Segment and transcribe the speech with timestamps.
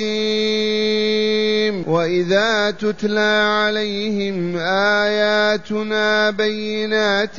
[1.88, 4.58] وإذا تتلى عليهم
[5.04, 7.38] آياتنا بينات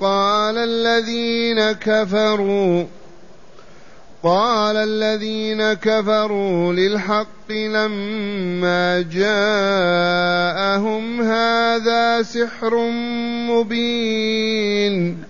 [0.00, 2.84] قال الذين كفروا
[4.22, 10.42] قال الذين كفروا للحق لما جاءهم
[11.22, 12.90] هذا سحر
[13.50, 15.29] مبين.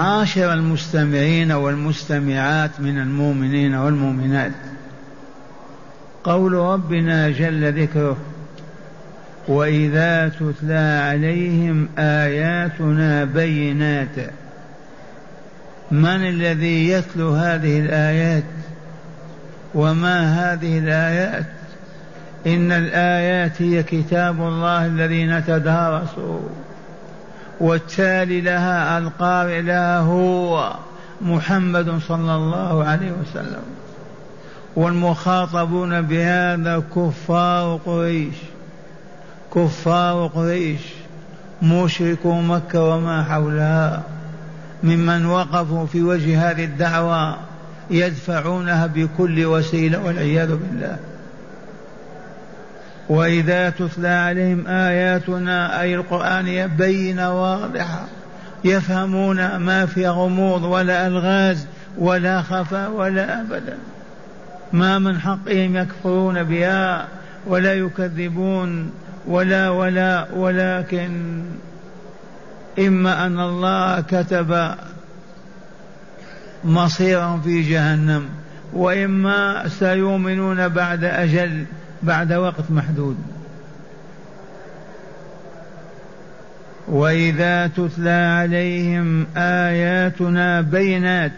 [0.00, 4.52] معاشر المستمعين والمستمعات من المؤمنين والمؤمنات.
[6.24, 8.16] قول ربنا جل ذكره
[9.48, 14.16] واذا تتلى عليهم اياتنا بينات
[15.90, 18.44] من الذي يتلو هذه الايات
[19.74, 21.46] وما هذه الايات
[22.46, 26.40] ان الايات هي كتاب الله الذي نتدارسه
[27.60, 30.72] والتالي لها القارئ لها هو
[31.22, 33.62] محمد صلى الله عليه وسلم.
[34.76, 38.34] والمخاطبون بهذا كفار قريش.
[39.54, 40.80] كفار قريش.
[41.62, 44.02] مشركو مكة وما حولها.
[44.82, 47.36] ممن وقفوا في وجه هذه الدعوة
[47.90, 50.96] يدفعونها بكل وسيلة والعياذ بالله.
[53.10, 58.04] وإذا تتلى عليهم آياتنا أي القرآن بينة واضحة
[58.64, 61.66] يفهمون ما في غموض ولا ألغاز
[61.98, 63.78] ولا خفاء ولا أبدا
[64.72, 67.08] ما من حقهم يكفرون بها
[67.46, 68.90] ولا يكذبون
[69.26, 71.42] ولا ولا ولكن
[72.78, 74.74] إما أن الله كتب
[76.64, 78.24] مصيرهم في جهنم
[78.72, 81.64] وإما سيؤمنون بعد أجل.
[82.02, 83.16] بعد وقت محدود.
[86.88, 91.32] وإذا تتلى عليهم آياتنا بينات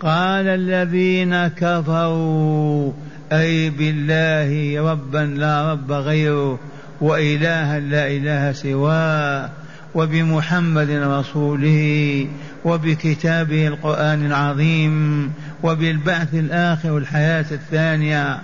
[0.00, 2.92] قال الذين كفروا
[3.32, 6.58] أي بالله ربا لا رب غيره
[7.00, 9.50] وإلها لا إله سواه
[9.94, 12.26] وبمحمد رسوله
[12.64, 15.32] وبكتابه القرآن العظيم
[15.62, 18.40] وبالبعث الآخر والحياة الثانية.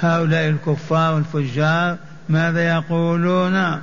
[0.00, 1.96] هؤلاء الكفار الفجار
[2.28, 3.80] ماذا يقولون؟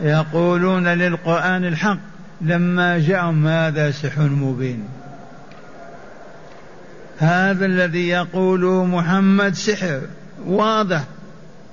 [0.00, 1.98] يقولون للقرآن الحق.
[2.40, 4.84] لما جاءهم هذا سحر مبين.
[7.18, 10.00] هذا الذي يقوله محمد سحر.
[10.46, 11.04] واضح.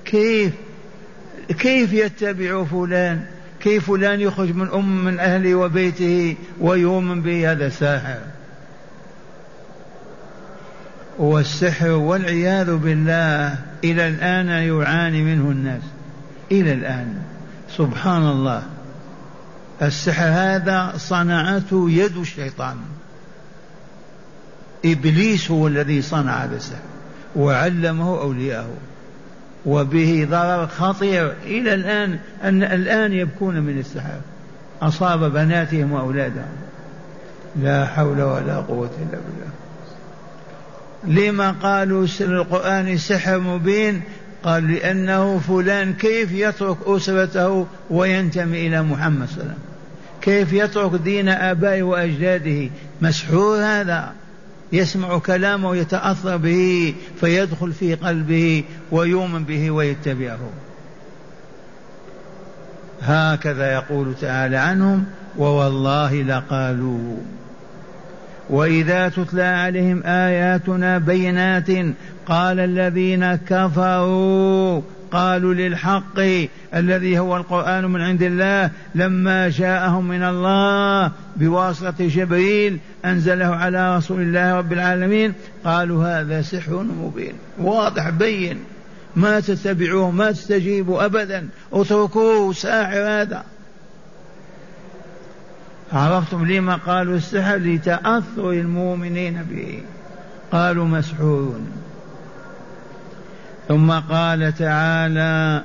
[0.06, 0.54] كيف؟
[1.60, 3.26] كيف يتبع فلان؟
[3.60, 8.20] كيف فلان يخرج من أم من أهله وبيته ويؤمن به هذا ساحر
[11.18, 15.82] والسحر والعياذ بالله إلى الآن يعاني منه الناس.
[16.52, 17.22] إلى الآن.
[17.78, 18.64] سبحان الله.
[19.82, 22.76] السحر هذا صنعته يد الشيطان.
[24.86, 26.80] إبليس هو الذي صنع هذا السحر
[27.36, 28.78] وعلمه أولياءه.
[29.66, 31.34] وبه ضرر خطير.
[31.44, 34.20] إلى الآن أن الآن يبكون من السحر.
[34.82, 36.56] أصاب بناتهم وأولادهم.
[37.56, 39.67] لا حول ولا قوة إلا بالله.
[41.04, 44.02] لما قالوا القرآن سحر مبين؟
[44.44, 49.64] قال لأنه فلان كيف يترك أسرته وينتمي إلى محمد صلى الله عليه وسلم؟
[50.22, 52.70] كيف يترك دين آبائه وأجداده؟
[53.02, 54.14] مسحور هذا.
[54.72, 60.50] يسمع كلامه ويتأثر به فيدخل في قلبه ويؤمن به ويتبعه.
[63.02, 65.06] هكذا يقول تعالى عنهم
[65.38, 67.18] ووالله لقالوا
[68.50, 71.70] واذا تتلى عليهم اياتنا بينات
[72.26, 76.20] قال الذين كفروا قالوا للحق
[76.76, 84.22] الذي هو القرآن من عند الله لما جاءهم من الله بواسطة جبريل أنزله على رسول
[84.22, 85.34] الله رب العالمين
[85.66, 88.58] قالوا هذا سحر مبين واضح بين.
[89.16, 91.48] ما تتبعوه ما تستجيبوا أبدا.
[91.74, 93.44] اتركوه ساحر هذا.
[95.94, 99.82] عرفتم لما قالوا السحر لتأثر المؤمنين به.
[100.52, 101.68] قالوا مسحورون.
[103.68, 105.64] ثم قال تعالى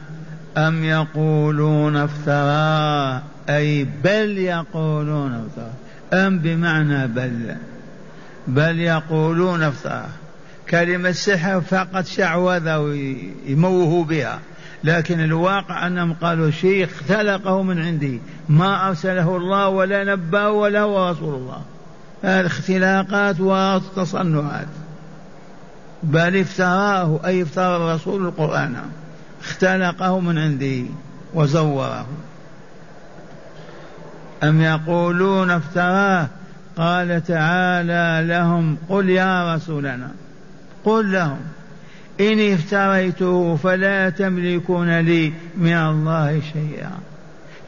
[0.56, 7.56] أم يقولون افتراه أي بل يقولون افتراه أم بمعنى بل.
[8.48, 10.08] بل يقولون افتراه
[10.70, 14.38] كلمة سحر فقط شعوذة ويموهوا بها.
[14.84, 21.10] لكن الواقع أنهم قالوا شيء اختلقه من عندي ما أرسله الله ولا نبأه ولا هو
[21.10, 21.62] رسول الله.
[22.22, 24.66] هذه اختلاقات وتصنعات
[26.02, 28.76] بل افتراه أي افترى الرسول القرآن.
[29.42, 30.84] اختلقه من عنده
[31.34, 32.06] وزوره.
[34.42, 36.28] أم يقولون افتراه؟
[36.76, 40.10] قال تعالى لهم قل يا رسولنا.
[40.84, 41.40] قل لهم.
[42.22, 46.92] إن افتريته فلا تملكون لي من الله شيئا.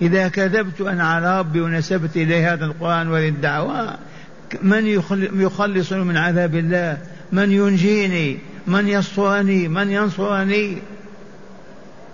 [0.03, 3.95] إذا كذبت أنا على ربي ونسبت إليه هذا القرآن وللدعوة
[4.63, 4.87] من
[5.35, 6.99] يخلصني من عذاب الله؟
[7.33, 10.79] من ينجيني؟ من يسترني من ينصرني؟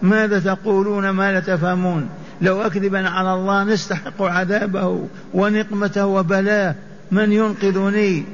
[0.02, 2.08] ماذا تقولون؟ ما لا تفهمون.
[2.42, 6.74] لو أكذب على الله نستحق عذابه ونقمته وبلاه.
[7.10, 8.24] من ينقذني؟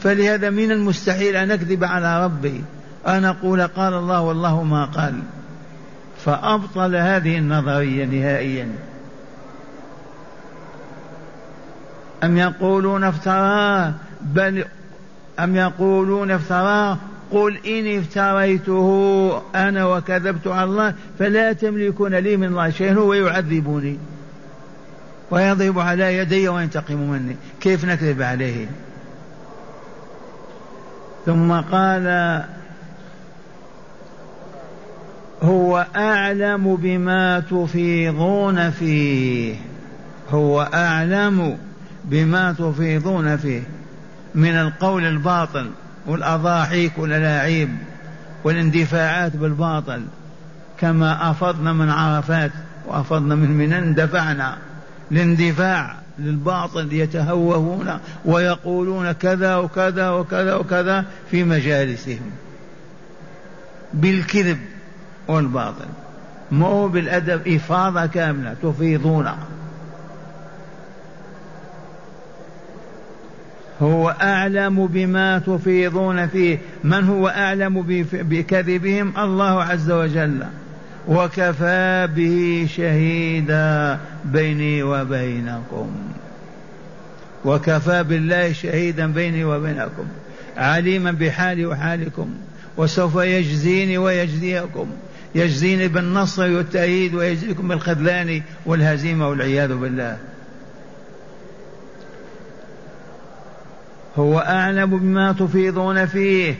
[0.00, 2.64] فلهذا من المستحيل أن أكذب على ربي.
[3.06, 5.22] أن أقول قال الله والله ما قال.
[6.24, 8.68] فأبطل هذه النظرية نهائيا.
[12.24, 14.64] أم يقولون افتراه؟ بل
[15.38, 16.98] أم يقولون افتراه؟
[17.30, 23.98] قل إن افتريته أنا وكذبت على الله فلا تملكون لي من الله شيئا هو يعذبني.
[25.30, 27.36] ويضرب على يدي وينتقم مني.
[27.60, 28.66] كيف نكذب عليه؟
[31.26, 32.42] ثم قال
[35.42, 39.54] هو أعلم بما تفيضون فيه.
[40.30, 41.58] هو أعلم
[42.04, 43.62] بما تفيضون فيه.
[44.34, 45.70] من القول الباطل
[46.06, 47.68] والأضاحيك والألاعيب
[48.44, 50.02] والإندفاعات بالباطل.
[50.80, 52.50] كما أفضنا من عرفات
[52.86, 54.56] وأفضنا من منى اندفعنا.
[55.12, 62.30] الاندفاع للباطل يتهوهون ويقولون كذا وكذا وكذا وكذا في مجالسهم.
[63.94, 64.58] بالكذب
[65.28, 65.86] والباطل.
[66.52, 69.28] مو بالأدب إفاضة كاملة تفيضون.
[73.82, 76.58] هو أعلم بما تفيضون فيه.
[76.84, 77.82] من هو أعلم
[78.12, 80.44] بكذبهم؟ الله عز وجل.
[81.08, 85.90] وكفى به شهيدا بيني وبينكم.
[87.44, 90.04] وكفى بالله شهيدا بيني وبينكم.
[90.56, 92.34] عليما بحالي وحالكم.
[92.76, 94.86] وسوف يجزيني ويجزيكم.
[95.34, 100.18] يجزيني بالنصر والتأييد ويجزيكم بالخذلان والهزيمة والعياذ بالله.
[104.16, 106.54] هو أعلم بما تفيضون فيه.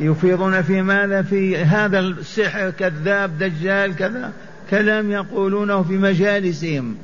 [0.00, 4.32] يفيضون في ماذا؟ في هذا السحر كذاب دجال كذا.
[4.70, 6.96] كلام يقولونه في مجالسهم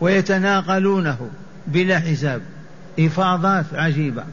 [0.00, 1.30] ويتناقلونه
[1.66, 2.42] بلا حساب.
[2.98, 4.24] إفاضات عجيبة.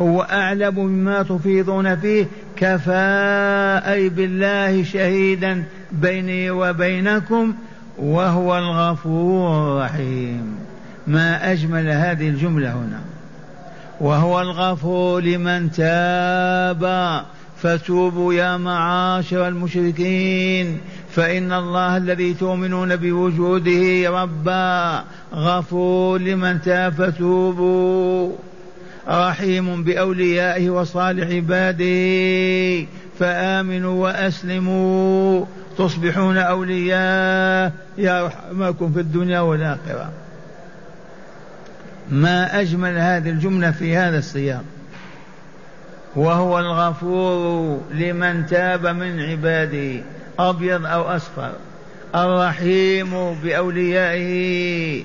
[0.00, 2.26] هو أعلم بما تفيضون فيه
[2.56, 7.54] كفى أي بالله شهيدا بيني وبينكم
[7.98, 10.56] وهو الغفور الرحيم.
[11.06, 13.00] ما أجمل هذه الجملة هنا.
[14.00, 17.22] وهو الغفور لمن تاب.
[17.62, 20.78] فتوبوا يا معاشر المشركين.
[21.10, 28.32] فإن الله الذي تؤمنون بوجوده ربا غفور لمن تاب فتوبوا.
[29.08, 32.86] رحيم بأوليائه وصالح عباده
[33.18, 35.44] فآمنوا وأسلموا.
[35.78, 40.10] تصبحون أولياء يرحمكم في الدنيا والآخرة.
[42.10, 44.64] ما أجمل هذه الجملة في هذا السياق.
[46.16, 50.00] وهو الغفور لمن تاب من عباده
[50.38, 51.52] أبيض أو أصفر.
[52.14, 55.04] الرحيم بأوليائه.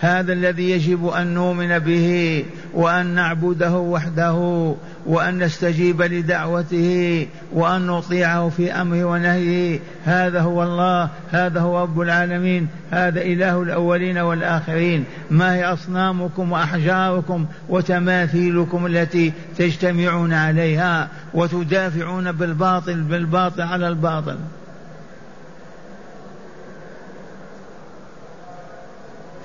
[0.00, 4.74] هذا الذي يجب أن نؤمن به وأن نعبده وحده
[5.06, 9.80] وأن نستجيب لدعوته وأن نطيعه في أمره ونهيه.
[10.04, 15.04] هذا هو الله هذا هو رب العالمين هذا إله الأولين والآخرين.
[15.30, 24.36] ما هي أصنامكم وأحجاركم وتماثيلكم التي تجتمعون عليها وتدافعون بالباطل بالباطل على الباطل.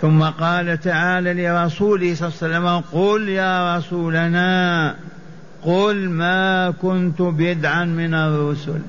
[0.02, 4.96] ثم قال تعالى لرسوله صلى الله عليه وسلم قل يا رسولنا
[5.64, 8.80] قل ما كنت بدعا من الرسل.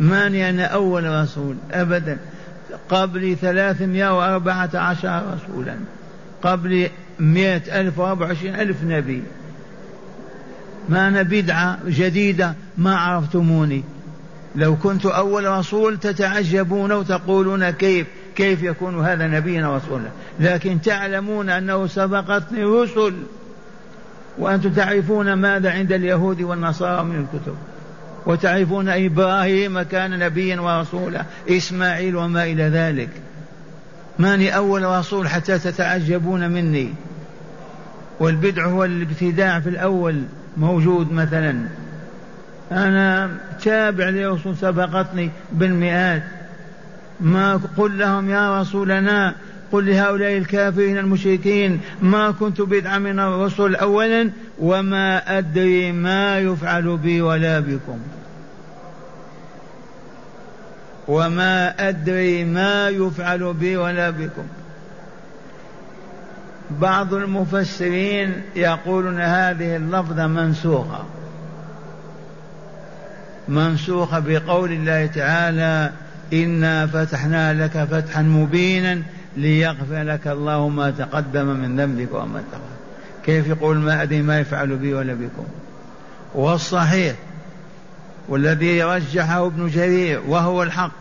[0.00, 2.18] ماني أنا أول رسول؟ أبدا.
[2.88, 5.76] قبل ثلاثمائة وأربعة عشر رسولا.
[6.42, 9.22] قبل مئة ألف وأربعة وعشرين ألف نبي.
[10.88, 13.84] ما أنا بدعة جديدة ما عرفتموني.
[14.56, 20.08] لو كنت أول رسول تتعجبون وتقولون كيف؟ كيف يكون هذا نبيا ورسولا
[20.40, 23.14] لكن تعلمون أنه سبقتني رسل.
[24.38, 27.56] وأنتم تعرفون ماذا عند اليهود والنصارى من الكتب.
[28.26, 31.24] وتعرفون إبراهيم كان نبيا ورسولا.
[31.50, 33.08] إسماعيل وما إلى ذلك.
[34.18, 36.94] ماني أول رسول حتى تتعجبون مني.
[38.20, 40.22] والبدع هو الابتداع في الأول
[40.56, 41.54] موجود مثلا.
[42.72, 43.30] أنا
[43.62, 46.22] تابع لرسول سبقتني بالمئات.
[47.20, 49.34] ما قل لهم يا رسولنا
[49.72, 57.20] قل لهؤلاء الكافرين المشركين ما كنت بدعا من الرسل أولا وما أدري ما يفعل بي
[57.20, 57.98] ولا بكم.
[61.08, 64.46] وما أدري ما يفعل بي ولا بكم.
[66.70, 71.04] بعض المفسرين يقولون هذه اللفظة منسوخة.
[73.48, 75.90] منسوخة بقول الله تعالى
[76.32, 79.02] إنا فتحنا لك فتحا مبينا
[79.36, 82.76] ليغفر لك الله ما تقدم من ذنبك وما تأخر
[83.24, 85.46] كيف يقول ما أدري ما يفعل بي ولا بكم.
[86.34, 87.16] والصحيح
[88.28, 90.92] والذي رجحه ابن جرير وهو الحق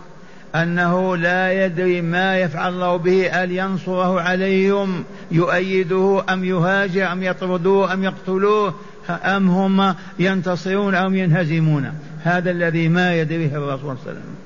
[0.56, 7.94] أنه لا يدري ما يفعل الله به هل ينصره عليهم يؤيده أم يهاجر أم يطردوه
[7.94, 8.74] أم يقتلوه
[9.10, 11.92] أم هم ينتصرون أم ينهزمون.
[12.24, 14.45] هذا الذي ما يدريه الرسول صلى الله عليه وسلم.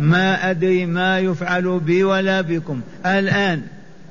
[0.00, 2.80] ما أدري ما يفعل بي ولا بكم.
[3.06, 3.62] الآن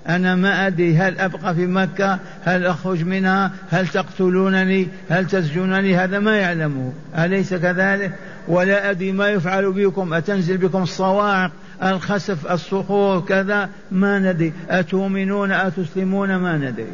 [0.09, 6.19] أنا ما أدري هل أبقى في مكة هل أخرج منها هل تقتلونني هل تسجنني هذا
[6.19, 6.93] ما يعلمه.
[7.17, 8.11] أليس كذلك؟
[8.47, 10.13] ولا أدري ما يفعل بكم.
[10.13, 11.51] أتنزل بكم الصواعق
[11.83, 14.53] الخسف الصخور كذا؟ ما ندري.
[14.69, 16.91] أتؤمنون؟ أتسلمون؟ ما ندري.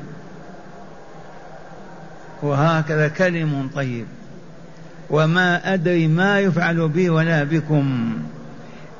[2.43, 4.05] وهكذا كلم طيب.
[5.09, 8.13] وما أدري ما يفعل بي ولا بكم.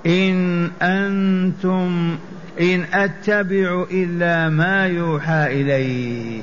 [0.06, 2.18] إن أنتم
[2.62, 6.42] إن أتبع إلا ما يوحى إلي.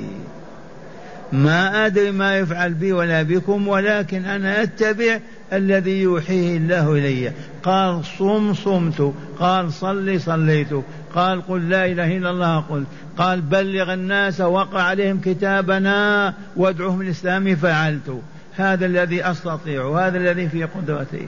[1.31, 5.19] ما أدري ما يفعل بي ولا بكم ولكن أنا أتبع
[5.53, 7.31] الذي يوحيه الله إلي.
[7.63, 9.13] قال صم صمت.
[9.39, 10.69] قال صل صليت.
[11.15, 12.83] قال قل لا إله إلا الله قل.
[13.17, 18.21] قال بلغ الناس وقع عليهم كتابنا وادعوهم الإسلام فعلت.
[18.55, 21.27] هذا الذي أستطيع وهذا الذي في قدرتي.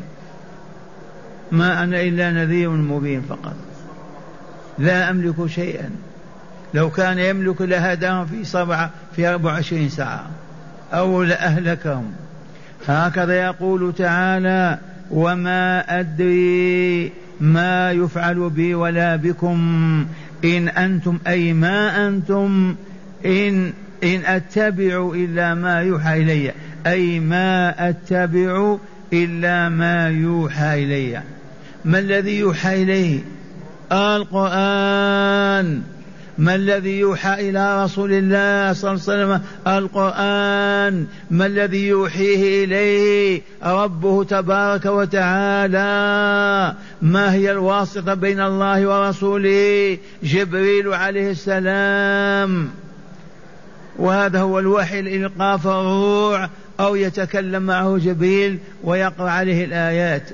[1.51, 3.55] ما أنا إلا نذير مبين فقط.
[4.79, 5.89] لا أملك شيئا.
[6.74, 10.29] لو كان يملك لهداهم في سبعة في أربع وعشرين ساعة
[10.93, 12.12] أو لأهلكهم.
[12.88, 14.79] هكذا يقول تعالى
[15.12, 20.05] وما أدري ما يفعل بي ولا بكم.
[20.46, 22.75] إن أنتم أي ما أنتم
[23.25, 26.51] إن إن أتبع إلا ما يوحى إلي.
[26.88, 28.77] أي ما أتبع
[29.13, 31.22] إلا ما يوحى إلي.
[31.86, 33.20] ما الذي يوحى إليه؟
[33.92, 35.82] القرآن.
[36.38, 41.06] ما الذي يوحى إلى رسول الله صلى الله عليه وسلم؟ القرآن.
[41.32, 46.76] ما الذي يوحيه إليه؟ ربه تبارك وتعالى.
[47.02, 52.70] ما هي الواسطة بين الله ورسوله؟ جبريل عليه السلام.
[54.00, 60.30] وهذا هو الوحي الإلقاف الروع أو يتكلم معه جبريل ويقرأ عليه الآيات.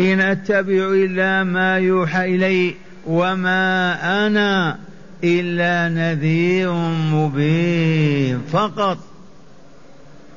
[0.00, 2.74] إن أتبع إلا ما يوحى إلي
[3.06, 3.94] وما
[4.26, 4.78] أنا
[5.24, 6.72] إلا نذير
[7.12, 8.40] مبين.
[8.52, 8.98] فقط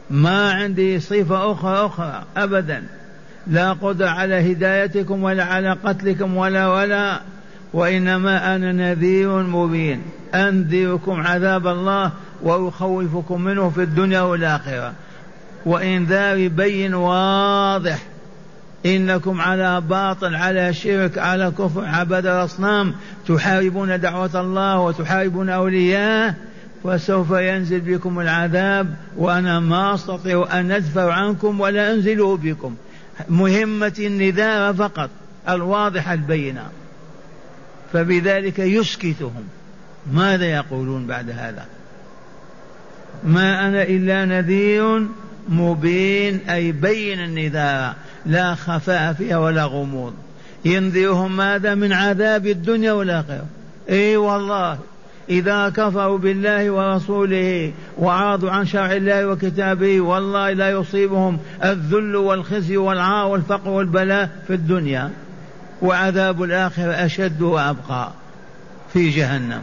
[0.09, 2.83] ما عندي صفة أخرى أخرى أبدا.
[3.47, 7.21] لا قدرة على هدايتكم ولا على قتلكم ولا ولا
[7.73, 10.01] وإنما أنا نذير مبين.
[10.35, 12.11] أنذركم عذاب الله
[12.41, 14.93] وأخوفكم منه في الدنيا والآخرة.
[15.65, 17.99] وإنذار بين واضح.
[18.85, 22.93] إنكم على باطل على شرك على كفر عبد الأصنام.
[23.27, 26.35] تحاربون دعوة الله وتحاربون أولياءه
[26.83, 32.75] فسوف ينزل بكم العذاب وأنا ما أستطيع أن أدفع عنكم ولا أنزله بكم.
[33.29, 35.09] مهمتي النذار فقط
[35.49, 36.65] الواضحة البينة
[37.93, 39.43] فبذلك يسكتهم.
[40.13, 41.65] ماذا يقولون بعد هذا؟
[43.23, 45.07] ما أنا إلا نذير
[45.49, 47.95] مبين أي بين النذار.
[48.25, 50.13] لا خفاء فيها ولا غموض.
[50.65, 53.45] ينذرهم ماذا من عذاب الدنيا والآخرة.
[53.89, 54.77] إي والله
[55.29, 63.27] إذا كفروا بالله ورسوله وعاضوا عن شرع الله وكتابه والله لا يصيبهم الذل والخزي والعار
[63.27, 65.09] والفقر والبلاء في الدنيا.
[65.81, 68.11] وعذاب الآخرة أشد وأبقى
[68.93, 69.61] في جهنم.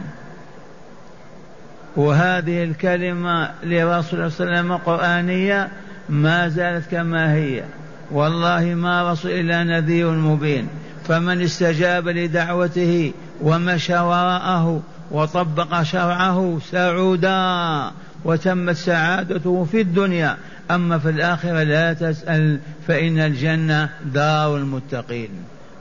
[1.95, 5.69] وهذه الكلمة لرسول صلى الله عليه وسلم قرآنية
[6.09, 7.63] ما زالت كما هي.
[8.11, 10.67] والله ما رسول إلا نذير مبين.
[11.07, 13.11] فمن استجاب لدعوته
[13.41, 17.91] ومشى وراءه وطبق شرعه سعودا
[18.25, 20.37] وتمت سعادته في الدنيا.
[20.71, 25.29] أما في الآخرة لا تسأل فإن الجنة دار المتقين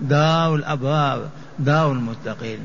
[0.00, 1.28] دار الأبرار
[1.58, 2.58] دار المتقين.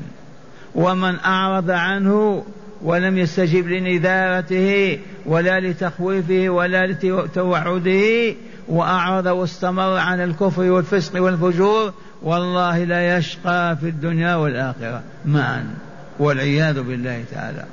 [0.74, 2.44] ومن أعرض عنه
[2.82, 8.34] ولم يستجب لنذارته ولا لتخويفه ولا لتوعده
[8.68, 11.92] وأعرض واستمر عن الكفر والفسق والفجور
[12.22, 15.02] والله لا يشقى في الدنيا والآخرة.
[15.26, 15.74] معا.
[16.18, 17.64] والعياذ بالله تعالى.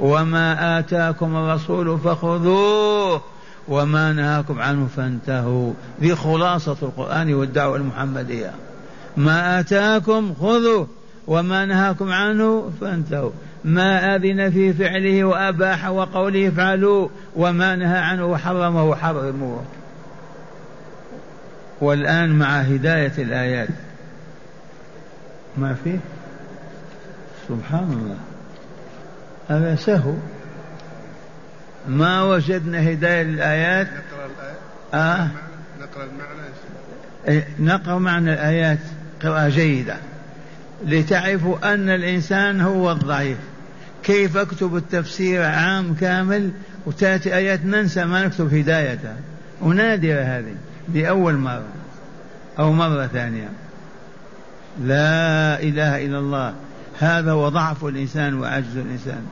[0.00, 3.22] وما آتاكم الرسول فخذوه
[3.68, 5.72] وما نهاكم عنه فانتهوا.
[6.00, 8.52] ذي خلاصة القرآن والدعوة المحمدية.
[9.16, 10.86] ما آتاكم خذوا
[11.26, 13.30] وما نهاكم عنه فانتهوا.
[13.64, 19.64] ما أذن في فعله وأباح وقوله افعلوا وما نهى عنه وحرمه حرموه.
[21.80, 23.68] والآن مع هداية الآيات.
[25.56, 25.98] ما فيه؟
[27.48, 28.16] سبحان الله.
[29.48, 30.14] هذا سهو.
[31.88, 34.56] ما وجدنا هداية للآيات؟ نقرأ الآيات.
[34.94, 35.28] آه.
[35.80, 36.40] نقرأ المعنى
[37.28, 38.78] إيه، نقرأ معنى الآيات
[39.22, 39.96] قراءة جيدة.
[40.86, 43.38] لتعرفوا أن الإنسان هو الضعيف.
[44.02, 46.50] كيف أكتب التفسير عام كامل
[46.86, 49.16] وتأتي آيات ننسى ما نكتب هدايتها.
[49.60, 50.54] ونادرة هذه
[50.94, 51.68] لأول مرة
[52.58, 53.48] أو مرة ثانية.
[54.82, 56.54] لا إله إلا الله.
[56.98, 59.22] هذا هو ضعف الإنسان وعجز الإنسان.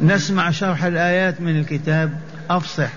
[0.00, 2.20] نسمع شرح الآيات من الكتاب.
[2.50, 2.92] أفصح.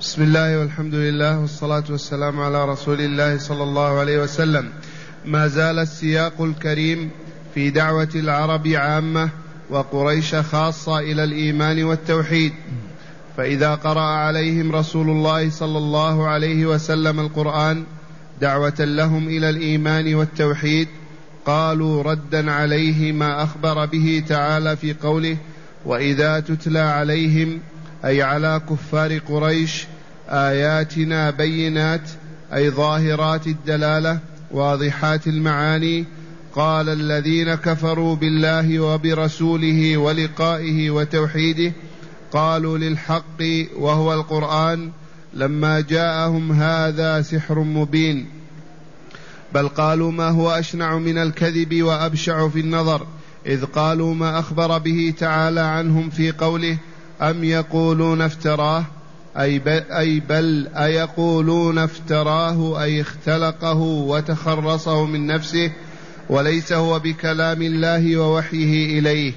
[0.00, 4.68] بسم الله والحمد لله والصلاة والسلام على رسول الله صلى الله عليه وسلم.
[5.24, 7.10] ما زال السياق الكريم
[7.54, 9.30] في دعوة العرب عامة
[9.72, 12.52] وقريش خاصة إلى الإيمان والتوحيد.
[13.36, 17.84] فإذا قرأ عليهم رسول الله صلى الله عليه وسلم القرآن
[18.40, 20.88] دعوة لهم إلى الإيمان والتوحيد
[21.46, 25.36] قالوا ردا عليه ما أخبر به تعالى في قوله
[25.84, 27.58] وإذا تتلى عليهم
[28.04, 29.86] أي على كفار قريش
[30.28, 32.10] آياتنا بينات
[32.54, 34.18] أي ظاهرات الدلالة
[34.50, 36.04] واضحات المعاني
[36.54, 41.72] قال الذين كفروا بالله وبرسوله ولقائه وتوحيده
[42.32, 43.42] قالوا للحق
[43.76, 44.90] وهو القرآن
[45.34, 48.26] لما جاءهم هذا سحر مبين.
[49.54, 53.06] بل قالوا ما هو أشنع من الكذب وأبشع في النظر
[53.46, 56.78] إذ قالوا ما أخبر به تعالى عنهم في قوله
[57.22, 58.84] أم يقولون افتراه؟
[59.38, 65.72] أي بل, أي بل أيقولون افتراه أي اختلقه وتخرصه من نفسه؟
[66.32, 69.32] وليس هو بكلام الله ووحيه إليه.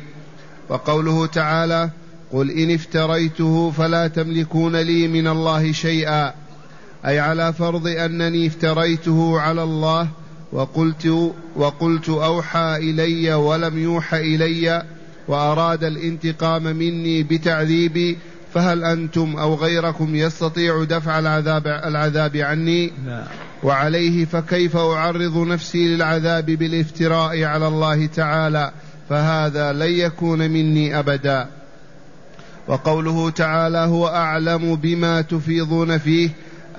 [0.69, 1.89] وقوله تعالى
[2.31, 6.33] قل إن افتريته فلا تملكون لي من الله شيئا.
[7.05, 10.07] أي على فرض أنني افتريته على الله
[10.51, 14.83] وقلت وقلت أوحى إلي ولم يوحى إلي
[15.27, 18.17] وأراد الانتقام مني بتعذيبي
[18.55, 23.23] فهل أنتم أو غيركم يستطيع دفع العذاب العذاب عني؟ لا.
[23.63, 28.71] وعليه فكيف أعرض نفسي للعذاب بالافتراء على الله تعالى؟
[29.09, 31.47] فهذا لن يكون مني أبدا.
[32.67, 36.29] وقوله تعالى هو أعلم بما تفيضون فيه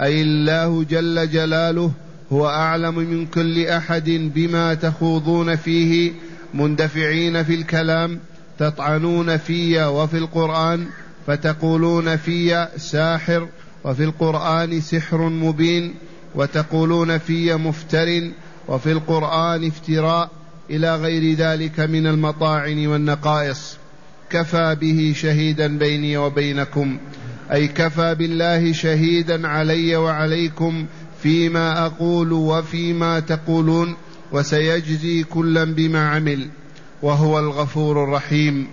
[0.00, 1.90] أي الله جل جلاله
[2.32, 6.12] هو أعلم من كل أحد بما تخوضون فيه
[6.54, 8.18] مندفعين في الكلام
[8.58, 10.86] تطعنون في وفي القرآن
[11.26, 13.48] فتقولون في ساحر
[13.84, 15.94] وفي القرآن سحر مبين
[16.34, 18.30] وتقولون في مفتر
[18.68, 20.30] وفي القرآن افتراء
[20.70, 23.78] إلى غير ذلك من المطاعن والنقائص.
[24.30, 26.98] كفى به شهيدا بيني وبينكم
[27.52, 30.86] أي كفى بالله شهيدا علي وعليكم
[31.22, 33.96] فيما أقول وفيما تقولون
[34.32, 36.48] وسيجزي كلا بما عمل
[37.02, 38.66] وهو الغفور الرحيم.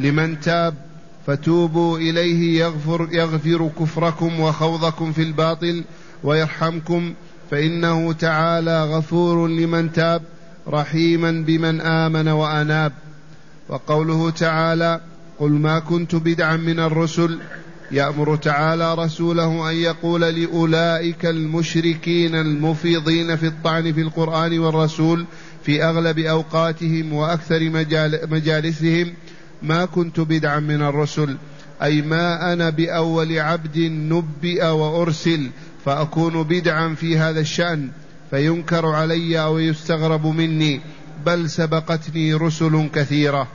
[0.00, 0.83] لمن تاب
[1.26, 5.84] فتوبوا إليه يغفر, يغفر كفركم وخوضكم في الباطل
[6.24, 7.14] ويرحمكم
[7.50, 10.22] فإنه تعالى غفور لمن تاب
[10.68, 12.92] رحيما بمن آمن وأناب.
[13.68, 15.00] وقوله تعالى
[15.38, 17.38] قل ما كنت بدعا من الرسل
[17.90, 25.26] يأمر تعالى رسوله أن يقول لأولئك المشركين المفيضين في الطعن في القرآن والرسول
[25.64, 29.12] في أغلب أوقاتهم وأكثر مجال مجالسهم
[29.64, 31.36] ما كنت بدعا من الرسل
[31.82, 35.50] أي ما أنا بأول عبد نبئ وأرسل
[35.84, 37.88] فأكون بدعا في هذا الشأن
[38.30, 40.80] فينكر علي أو يستغرب مني
[41.26, 43.48] بل سبقتني رسل كثيرة.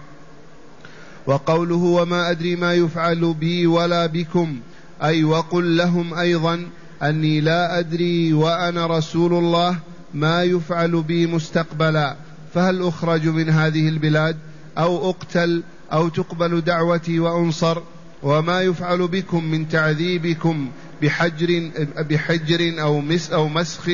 [1.27, 4.59] وقوله وما أدري ما يفعل بي ولا بكم
[5.03, 6.67] أي وقل لهم أيضا
[7.03, 9.77] أني لا أدري وأنا رسول الله
[10.13, 12.15] ما يفعل بي مستقبلا
[12.53, 14.37] فهل أخرج من هذه البلاد
[14.77, 17.81] أو أقتل أو تقبل دعوتي وأنصر
[18.23, 20.69] وما يفعل بكم من تعذيبكم
[21.01, 21.69] بحجر
[22.09, 23.89] بحجر أو مس أو مسخ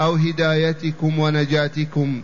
[0.00, 2.22] أو هدايتكم ونجاتكم.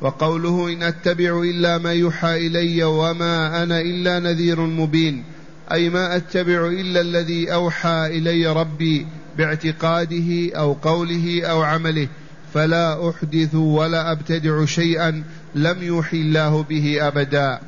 [0.00, 5.24] وقوله إن أتبع إلا ما يوحى إلي وما أنا إلا نذير مبين.
[5.72, 9.06] أي ما أتبع إلا الذي أوحى إلي ربي
[9.38, 12.08] باعتقاده أو قوله أو عمله.
[12.54, 15.24] فلا أحدث ولا أبتدع شيئا
[15.54, 17.60] لم يوحي الله به أبدا.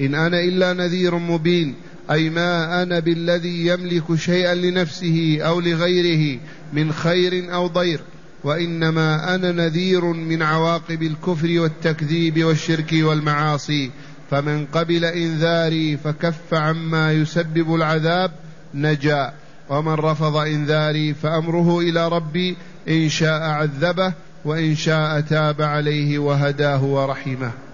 [0.00, 1.74] إن أنا إلا نذير مبين
[2.10, 6.40] أي ما أنا بالذي يملك شيئا لنفسه أو لغيره
[6.72, 8.00] من خير أو ضير
[8.44, 13.90] وإنما أنا نذير من عواقب الكفر والتكذيب والشرك والمعاصي.
[14.30, 18.30] فمن قبل إنذاري فكف عما يسبب العذاب
[18.74, 19.32] نجا
[19.68, 22.56] ومن رفض إنذاري فأمره إلى ربي
[22.88, 24.12] إن شاء عذبه
[24.44, 27.67] وإن شاء تاب عليه وهداه ورحمه.